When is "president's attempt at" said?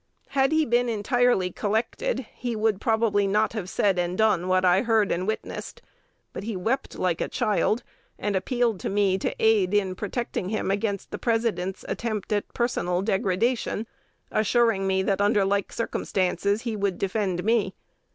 11.19-12.51